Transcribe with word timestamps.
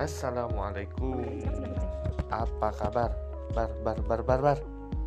Assalamualaikum. 0.00 1.44
Apa 2.32 2.72
kabar? 2.72 3.12
Bar 3.52 3.68
bar 3.84 4.00
bar 4.08 4.20
bar 4.24 4.40
bar. 4.40 4.58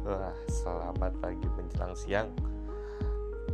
Wah, 0.06 0.38
selamat 0.46 1.18
pagi 1.18 1.50
menjelang 1.58 1.98
siang. 1.98 2.30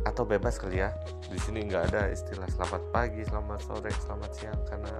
Atau 0.04 0.28
bebas 0.28 0.60
kali 0.60 0.84
ya. 0.84 0.92
Di 1.32 1.40
sini 1.40 1.64
nggak 1.64 1.96
ada 1.96 2.12
istilah 2.12 2.44
selamat 2.44 2.92
pagi, 2.92 3.24
selamat 3.24 3.56
sore, 3.56 3.88
selamat 4.04 4.30
siang 4.36 4.60
karena 4.68 4.92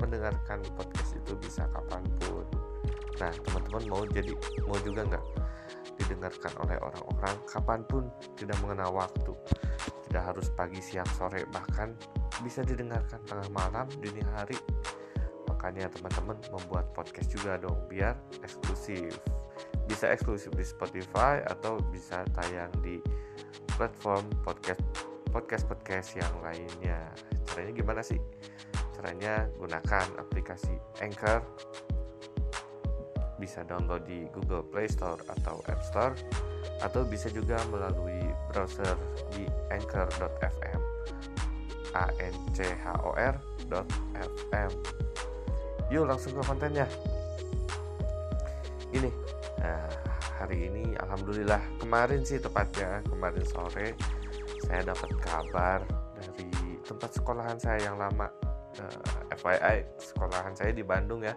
mendengarkan 0.00 0.64
podcast 0.80 1.12
itu 1.12 1.36
bisa 1.36 1.68
kapan 1.68 2.00
pun. 2.24 2.48
Nah, 3.20 3.32
teman-teman 3.44 3.84
mau 3.92 4.08
jadi 4.08 4.32
mau 4.64 4.80
juga 4.80 5.04
nggak 5.04 5.24
didengarkan 6.00 6.56
oleh 6.64 6.80
orang-orang 6.80 7.36
kapan 7.44 7.84
pun 7.84 8.08
tidak 8.40 8.56
mengenal 8.64 8.96
waktu 8.96 9.36
tidak 10.08 10.28
harus 10.28 10.48
pagi 10.52 10.80
siang 10.80 11.08
sore 11.16 11.48
bahkan 11.52 11.96
bisa 12.44 12.60
didengarkan 12.60 13.16
tengah 13.24 13.48
malam 13.48 13.88
dini 13.96 14.20
hari 14.36 14.56
makanya 15.62 15.86
teman-teman 15.94 16.34
membuat 16.50 16.90
podcast 16.90 17.30
juga 17.30 17.54
dong 17.54 17.78
biar 17.86 18.18
eksklusif. 18.42 19.14
Bisa 19.86 20.10
eksklusif 20.10 20.50
di 20.58 20.66
Spotify 20.66 21.38
atau 21.46 21.78
bisa 21.94 22.26
tayang 22.34 22.74
di 22.82 22.98
platform 23.78 24.26
podcast 24.42 24.82
podcast 25.30 25.70
podcast 25.70 26.18
yang 26.18 26.34
lainnya. 26.42 26.98
Caranya 27.46 27.72
gimana 27.78 28.02
sih? 28.02 28.18
Caranya 28.98 29.46
gunakan 29.54 30.06
aplikasi 30.18 30.74
Anchor. 30.98 31.46
Bisa 33.38 33.62
download 33.62 34.02
di 34.02 34.26
Google 34.34 34.66
Play 34.66 34.90
Store 34.90 35.22
atau 35.30 35.62
App 35.70 35.86
Store. 35.86 36.18
Atau 36.82 37.06
bisa 37.06 37.30
juga 37.30 37.62
melalui 37.70 38.18
browser 38.50 38.98
di 39.30 39.46
anchor.fm 39.70 40.82
a 41.94 42.10
n 42.18 42.34
c 42.50 42.66
h 42.66 42.84
o 43.06 43.14
r.fm 43.14 44.72
yuk 45.92 46.08
langsung 46.08 46.32
ke 46.32 46.42
kontennya. 46.48 46.88
Ini 48.96 49.12
nah, 49.60 49.92
hari 50.40 50.72
ini 50.72 50.96
alhamdulillah 50.96 51.60
kemarin 51.76 52.24
sih 52.24 52.40
tepatnya 52.40 53.04
kemarin 53.04 53.44
sore 53.44 53.92
saya 54.64 54.88
dapat 54.88 55.10
kabar 55.20 55.84
dari 56.16 56.48
tempat 56.80 57.10
sekolahan 57.12 57.60
saya 57.60 57.92
yang 57.92 58.00
lama 58.00 58.24
uh, 58.80 59.28
eh, 59.28 59.36
FYI 59.36 59.78
sekolahan 60.00 60.56
saya 60.56 60.72
di 60.72 60.80
Bandung 60.80 61.20
ya 61.20 61.36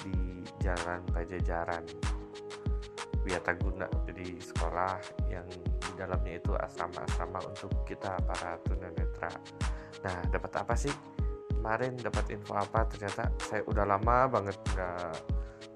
di 0.00 0.40
Jalan 0.64 1.04
Pajajaran 1.12 1.84
Wiataguna. 3.20 3.88
Jadi 4.08 4.40
sekolah 4.40 4.96
yang 5.28 5.44
di 5.60 5.92
dalamnya 5.92 6.40
itu 6.40 6.56
asrama-asrama 6.56 7.40
untuk 7.52 7.72
kita 7.84 8.16
para 8.24 8.56
tunanetra. 8.64 9.32
Nah 10.08 10.16
dapat 10.32 10.52
apa 10.56 10.72
sih 10.72 10.92
kemarin 11.64 11.96
dapat 11.96 12.28
info 12.28 12.52
apa? 12.60 12.84
Ternyata 12.92 13.32
saya 13.40 13.64
udah 13.64 13.88
lama 13.88 14.28
banget 14.28 14.52
nggak 14.76 15.16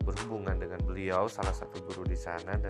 berhubungan 0.04 0.60
dengan 0.60 0.76
beliau 0.84 1.24
salah 1.32 1.56
satu 1.56 1.80
guru 1.80 2.04
di 2.04 2.12
sana 2.12 2.60
dan 2.60 2.68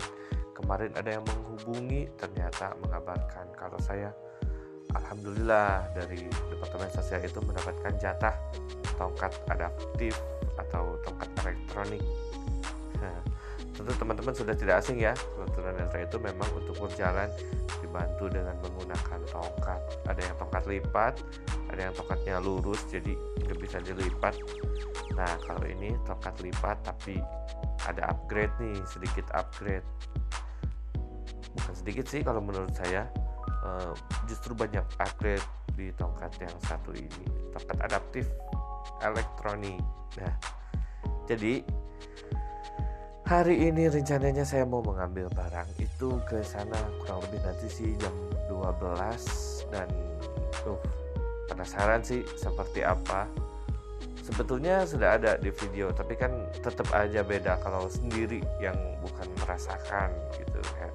kemarin 0.55 0.87
ada 0.95 1.19
yang 1.19 1.27
menghubungi 1.27 2.07
ternyata 2.15 2.79
mengabarkan 2.79 3.51
kalau 3.59 3.75
saya 3.83 4.15
alhamdulillah 4.95 5.83
dari 5.91 6.31
departemen 6.47 6.87
sosial 6.95 7.19
itu 7.19 7.43
mendapatkan 7.43 7.91
jatah 7.99 8.35
tongkat 8.95 9.35
adaptif 9.51 10.15
atau 10.55 10.95
tongkat 11.03 11.27
elektronik 11.43 12.03
tentu 13.75 13.91
teman-teman 13.95 14.33
sudah 14.35 14.55
tidak 14.57 14.83
asing 14.83 14.99
ya 14.99 15.13
kebetulan 15.15 15.73
netra 15.79 16.03
itu 16.03 16.17
memang 16.19 16.49
untuk 16.57 16.75
berjalan 16.77 17.29
dibantu 17.79 18.27
dengan 18.27 18.55
menggunakan 18.59 19.19
tongkat. 19.31 19.81
Ada 20.05 20.21
yang 20.21 20.35
tongkat 20.35 20.63
lipat 20.67 21.13
ada 21.69 21.81
yang 21.89 21.93
tongkatnya 21.93 22.41
lurus 22.41 22.81
jadi 22.89 23.13
nggak 23.45 23.59
bisa 23.61 23.77
dilipat. 23.85 24.35
Nah 25.13 25.29
kalau 25.45 25.65
ini 25.69 25.93
tongkat 26.03 26.41
lipat 26.41 26.81
tapi 26.81 27.21
ada 27.85 28.09
upgrade 28.09 28.51
nih 28.57 28.77
sedikit 28.89 29.29
upgrade. 29.37 29.85
Bukan 31.53 31.73
sedikit 31.77 32.05
sih 32.09 32.25
kalau 32.25 32.41
menurut 32.41 32.73
saya 32.73 33.05
uh, 33.63 33.93
justru 34.25 34.57
banyak 34.57 34.83
upgrade 34.97 35.45
di 35.77 35.93
tongkat 35.93 36.33
yang 36.41 36.57
satu 36.65 36.89
ini. 36.91 37.25
Tongkat 37.53 37.77
adaptif 37.85 38.25
elektronik. 39.05 39.79
Nah 40.17 40.33
jadi 41.29 41.61
hari 43.29 43.69
ini 43.69 43.85
rencananya 43.85 44.41
saya 44.41 44.65
mau 44.65 44.81
mengambil 44.81 45.29
barang 45.29 45.69
itu 45.77 46.17
ke 46.25 46.41
sana 46.41 46.81
kurang 46.97 47.21
lebih 47.29 47.37
nanti 47.45 47.69
sih 47.69 47.93
jam 48.01 48.09
12 48.49 49.69
dan 49.69 49.85
uh 50.65 50.81
penasaran 51.45 52.01
sih 52.01 52.25
seperti 52.33 52.81
apa. 52.81 53.29
Sebetulnya 54.25 54.81
sudah 54.81 55.21
ada 55.21 55.37
di 55.37 55.53
video 55.53 55.93
tapi 55.93 56.17
kan 56.17 56.33
tetap 56.57 56.89
aja 56.89 57.21
beda 57.21 57.61
kalau 57.61 57.85
sendiri 57.85 58.41
yang 58.57 58.73
bukan 58.97 59.29
merasakan 59.45 60.09
gitu 60.33 60.57
ya. 60.81 60.89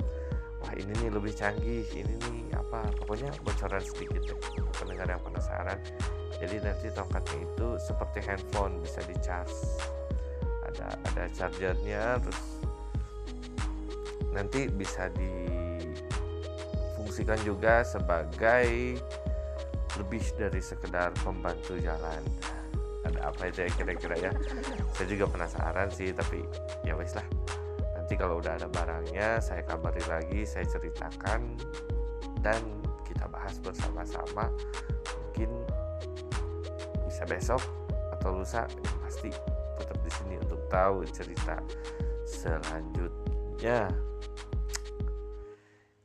Wah 0.59 0.75
ini 0.75 0.91
nih 1.06 1.15
lebih 1.15 1.39
canggih 1.39 1.87
ini 1.95 2.19
nih 2.19 2.51
apa 2.59 2.83
pokoknya 2.99 3.31
bocoran 3.47 3.78
sedikit 3.78 4.27
deh 4.27 4.39
pendengar 4.75 5.06
yang 5.06 5.22
penasaran. 5.22 5.78
Jadi 6.43 6.66
nanti 6.66 6.91
tongkatnya 6.91 7.47
itu 7.47 7.78
seperti 7.78 8.19
handphone 8.27 8.83
bisa 8.83 8.99
di 9.06 9.15
charge 9.22 9.55
ada 10.84 11.00
ada 11.17 11.25
chargernya 11.33 12.21
terus 12.21 12.61
nanti 14.37 14.69
bisa 14.69 15.09
difungsikan 15.17 17.41
juga 17.47 17.87
sebagai 17.87 18.99
lebih 19.95 20.27
dari 20.34 20.59
sekedar 20.59 21.15
pembantu 21.22 21.78
jalan. 21.78 22.19
Ada 23.06 23.31
apa 23.31 23.47
aja 23.47 23.71
kira-kira 23.71 24.19
ya? 24.19 24.34
Saya 24.97 25.06
juga 25.06 25.31
penasaran 25.31 25.87
sih 25.95 26.11
tapi 26.11 26.43
ya 26.83 26.99
wes 26.99 27.15
lah. 27.15 27.22
Nanti 27.95 28.19
kalau 28.19 28.43
udah 28.43 28.59
ada 28.59 28.66
barangnya 28.66 29.39
saya 29.39 29.62
kabari 29.62 30.03
lagi 30.11 30.43
saya 30.43 30.66
ceritakan 30.66 31.55
dan 32.43 32.59
kita 33.06 33.31
bahas 33.31 33.55
bersama-sama. 33.62 34.51
Mungkin 35.31 35.62
bisa 37.06 37.22
besok 37.31 37.62
atau 38.19 38.43
lusa 38.43 38.66
pasti 39.06 39.31
sini 40.25 40.41
untuk 40.41 40.65
tahu 40.73 41.05
cerita 41.12 41.61
selanjutnya. 42.25 43.93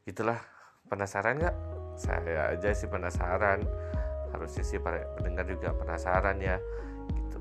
Itulah 0.03 0.35
penasaran 0.91 1.39
nggak? 1.39 1.55
Saya 1.95 2.51
aja 2.51 2.75
sih 2.75 2.91
penasaran. 2.91 3.63
Harusnya 4.35 4.63
sih 4.67 4.77
para 4.77 5.07
pendengar 5.15 5.47
juga 5.47 5.71
penasaran 5.71 6.35
ya 6.43 6.59
gitu. 7.15 7.39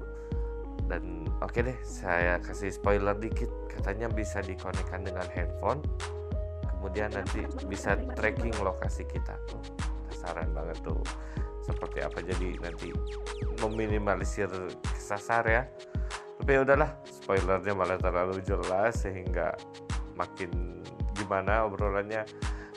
Dan 0.86 1.26
oke 1.42 1.58
okay 1.58 1.74
deh 1.74 1.78
saya 1.82 2.38
kasih 2.38 2.70
spoiler 2.70 3.18
dikit. 3.18 3.50
Katanya 3.66 4.06
bisa 4.06 4.38
dikonekkan 4.38 5.02
dengan 5.02 5.26
handphone 5.34 5.82
kemudian 6.78 7.10
nanti 7.10 7.42
bisa 7.66 7.98
tracking 8.14 8.54
lokasi 8.62 9.02
kita. 9.10 9.34
Penasaran 10.06 10.54
banget 10.54 10.78
tuh. 10.86 11.02
Seperti 11.66 12.00
apa 12.00 12.24
jadi 12.24 12.56
nanti 12.64 12.94
meminimalisir 13.60 14.48
kesasar 14.94 15.44
ya 15.44 15.68
tapi 16.38 16.54
ya 16.54 16.62
udahlah 16.62 16.94
spoilernya 17.04 17.74
malah 17.74 17.98
terlalu 17.98 18.38
jelas 18.46 19.02
sehingga 19.02 19.58
makin 20.14 20.78
gimana 21.18 21.66
obrolannya. 21.66 22.22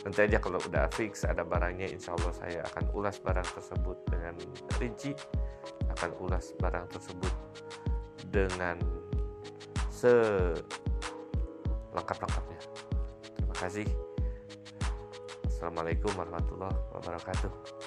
Nanti 0.01 0.25
aja 0.25 0.41
kalau 0.41 0.57
udah 0.65 0.89
fix 0.97 1.29
ada 1.29 1.45
barangnya 1.45 1.93
insya 1.93 2.17
Allah 2.17 2.33
saya 2.33 2.65
akan 2.73 2.89
ulas 2.97 3.21
barang 3.21 3.45
tersebut 3.53 4.01
dengan 4.09 4.33
rinci. 4.81 5.13
Akan 5.93 6.09
ulas 6.17 6.57
barang 6.57 6.89
tersebut 6.89 7.29
dengan 8.33 8.81
selengkap-lengkapnya. 9.93 12.57
Terima 13.37 13.53
kasih. 13.61 13.85
Assalamualaikum 15.45 16.09
warahmatullahi 16.17 16.73
wabarakatuh 16.97 17.80